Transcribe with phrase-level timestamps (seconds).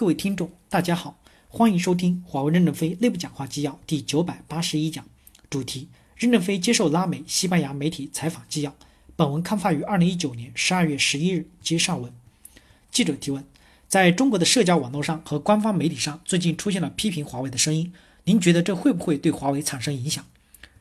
[0.00, 5.04] 各位听众，大家好，欢迎收听华为任正非内部讲话纪要第九百八十一讲，
[5.50, 8.74] 主题：任正非接受拉美、西班牙媒体采访纪要。
[9.14, 12.10] 本文刊发于二零一九年十二月十一日，接上文。
[12.90, 13.44] 记者提问：
[13.88, 17.92] 在中国的社交网络上和官方媒体上，最近出现了批评华为的声音，
[18.24, 20.24] 您觉得这会不会对华为产生影响？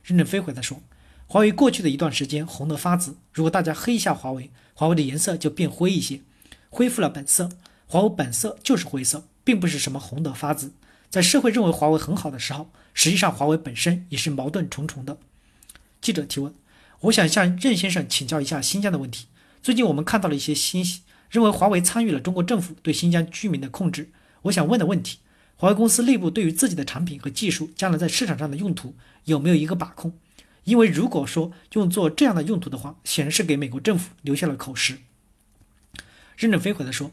[0.01, 0.81] 任正非回答说：
[1.27, 6.21] 华为过去的一段时间红得发紫，如果大家黑一下华为，华为的颜色就变灰一些，
[6.69, 7.49] 恢复了本色。
[7.91, 10.73] 华为本色就是灰色，并不是什么红得发紫。
[11.09, 15.17] 在社会认为华为很好的时候，实际上华为本身也是矛盾重重的。
[15.99, 16.53] 记者提问：
[16.99, 19.25] 我想向任先生请教一下新疆的问题。
[19.63, 24.11] 最近我们看到了一些信息，认为华为参与了中国政府对新疆居民的控制。
[24.43, 25.17] 我想问的问题：
[25.55, 28.93] 华为公司内部对于自己的产品和技术将来在市场上的用途
[29.25, 30.15] 有没有一个把控？
[30.65, 34.99] 因为如果说用作这样的用途的话，显然是给美国政府留下了口实。
[36.37, 37.09] 任正非回答说。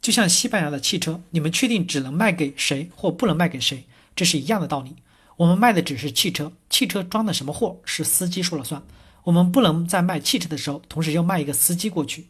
[0.00, 3.84] 就像西班牙的汽车，你们确定只能卖给谁或不能卖给谁，
[4.16, 4.96] 这是一样的道理。
[5.36, 8.82] 我们卖的只是汽车，汽车装的什么货是司机说了算。
[9.24, 12.26] 我们不能在卖汽车的时候，同时又卖一个司机过去。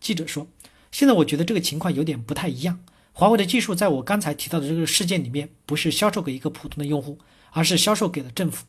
[0.00, 0.46] 记者说
[0.92, 2.78] ：“现在我觉得这个情况有点不太一样。
[3.12, 7.18] 华为的技术在我刚才提到的这个事件里面，不是销售给一个普通的用户，
[7.50, 8.64] 而是销售给了政府。”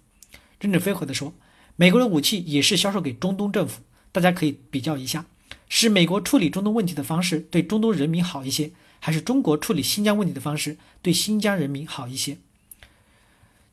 [0.59, 1.34] 任正非回答说
[1.75, 5.25] ：“美国的武器也是销售给中东政府，大家可以比较一下。”
[5.69, 12.37] 是美国处理中东问题的方式对中东人民好一些，还是中国处理新疆问题的方式对新疆人民好一些？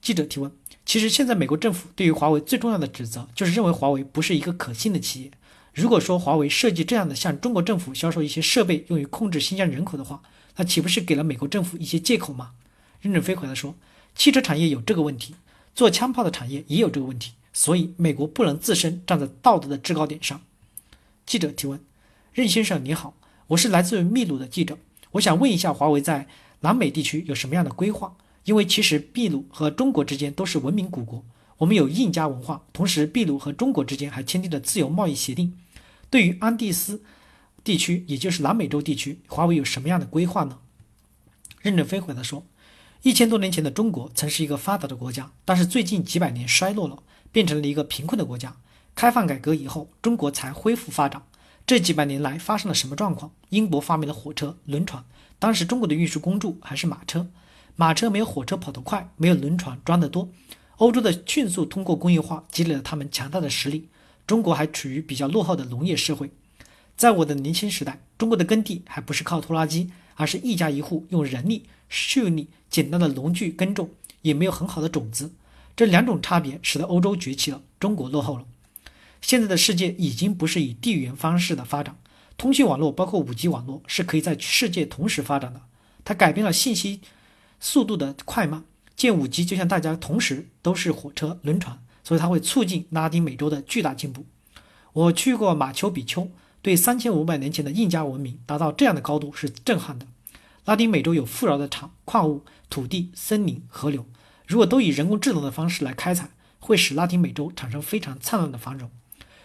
[0.01, 0.51] 记者提问：
[0.85, 5.31] 其实现在美国政府对于华为最重要的指责就是认为华为不是一个可信的企业。
[5.73, 10.23] 如果说华为设计这样的向中国政府销售一些设备用于控制新疆人口的话，
[10.57, 12.53] 那岂不是给了美国政府一些借口吗？
[13.01, 13.75] 任正非回答说：
[14.15, 15.35] 汽车产业有这个问题，
[15.75, 20.41] 做枪炮的产业也有这个问题，所以美国不能自身站在道德的制高点上。
[21.27, 21.81] 记者提问：
[22.33, 23.15] 任先生你好，
[23.49, 24.79] 我是来自秘鲁的记者，
[25.13, 26.29] 我想问一下，华为在
[26.61, 28.17] 南美地区有什么样的规划？
[28.45, 31.25] 因为其实秘鲁和中国之间都是文明古国，
[31.59, 35.57] 我们有印加文化，同时秘鲁和中国之间还签订了自由贸易协定。
[36.11, 37.03] 对于安第斯
[37.65, 40.59] 地区，也就是南美洲地区，华为有什么样的规划呢？
[41.63, 42.45] 任正非回答说：
[43.03, 47.03] 一千多年前的中国曾是一个发达的国家，但是最近几百年衰落了，
[47.33, 48.55] 变成了一个贫困的国家。
[48.95, 51.23] 开放改革以后，中国才恢复发展。
[51.67, 53.33] 这几百年来发生了什么状况？
[53.49, 55.05] 英国发明了火车、轮船，
[55.39, 57.27] 当时中国的运输工具还是马车，
[57.77, 60.29] 马车没有火车跑得快，没有轮船装得多。
[60.77, 63.89] 欧洲的迅速通过工业化，积累了他们强大的实力。
[64.27, 66.31] 中国还处于比较落后的农业社会。
[66.97, 73.91] 在我的年轻时代，中国的耕地还不是靠拖拉机，而是一家一户用人力、畜力、简单的农具耕种，
[74.23, 75.33] 也没有很好的种子。
[75.77, 78.45] 这两种差别使得欧洲崛起了，中国落后了。
[79.25, 81.97] 现在的世界已经不是以地缘方式的发展，
[82.37, 85.63] 通讯网络包括五 G 网络是可以在世界同时发展的。
[86.05, 87.01] 它改变了信息
[87.59, 88.65] 速度的快慢。
[88.95, 94.27] 建五 G 就像大家同时都是火车、轮船，所以它会促进拉丁美洲的巨大进步。
[94.93, 96.31] 我去过马丘比丘，
[96.61, 100.07] 对三千五百年前的印加文明达到这样的高度是震撼的。
[100.67, 104.05] 拉丁美洲有富饶的产矿物、土地、森林、河流，
[104.47, 106.29] 如果都以人工智能的方式来开采，
[106.61, 108.91] 会使拉丁美洲产生非常灿烂的繁荣。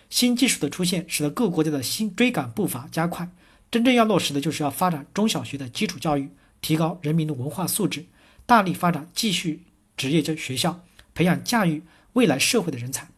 [0.09, 3.29] 新技术的出现，使得各国家的新追赶步伐加快。
[3.71, 8.05] 真正要落实的，就是要发展中小学的基础教育，提高人民的文化素质，
[8.47, 9.63] 大力发展继续
[9.95, 10.83] 职业教学校，
[11.13, 11.83] 培养驾驭
[12.13, 13.09] 未来社会的人才。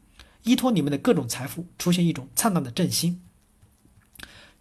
[0.44, 3.22] 依托你们的各种财富，出现一种灿烂的振兴。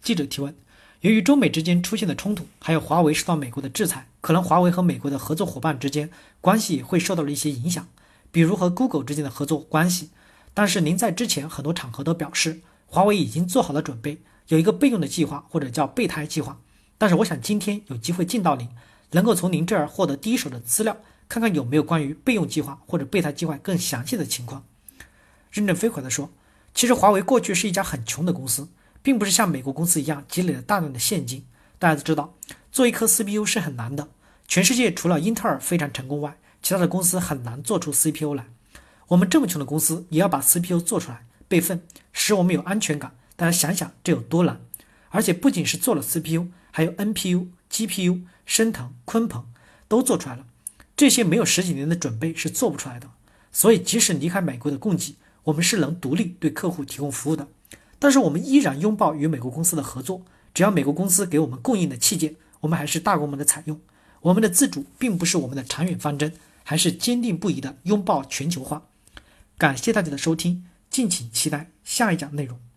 [0.01, 0.55] 记者提问：
[1.01, 6.09] 由于中美之间出现的冲突，还有华为受到美国的制裁，可能华为和美国的合作伙伴之间
[6.39, 7.89] 关系也会受到了一些影响，
[8.31, 10.11] 比如和 Google 之间的合作关系。
[10.53, 16.59] 但是您在之前很多场合都表示，华为已经做好了准备，有一个备用的计划或者叫备胎计划。
[16.97, 18.67] 但是我想今天有机会见到您，
[19.11, 20.97] 能够从您这儿获得第一手的资料，
[21.29, 24.65] 看看有没有关于备用计划或者备胎计划更详细的情况。
[25.49, 26.29] 任正非回答说
[26.75, 28.67] ：“其实华为过去是一家很穷的公司，
[29.01, 31.45] 并不是像美国公司一样积累了大量的现金。
[31.79, 32.33] 大家都知道，
[32.71, 34.09] 做一颗 CPU 是很难的，
[34.47, 38.45] 全世界除了英特尔非常成功外，其他的公司很难做出 CPU 来。”
[39.11, 41.81] 我们这么穷的公司也要把 CPU 做出来备份，
[42.13, 43.13] 使我们有安全感。
[43.35, 44.61] 大家想想这有多难？
[45.09, 49.45] 而且不仅是做了 CPU，还有 NPU、GPU、升腾、鲲鹏
[49.89, 50.45] 都做出来了。
[50.95, 53.09] 这些没有十几年的准备是做不出来的。
[53.51, 57.49] 所以即使离开美国的供给，我们是能独立对客户提供服务的。
[57.99, 60.21] 但是我们依然拥抱与美国公司的合作，
[60.53, 63.77] 只要美国公司给我们供应的器件，我们还是大规模的采用。
[64.21, 66.31] 我们的自主并不是我们的长远方针，
[66.63, 68.83] 还是坚定不移的拥抱全球化。
[69.61, 72.70] 感谢大家的收听，敬请期待下一讲内容。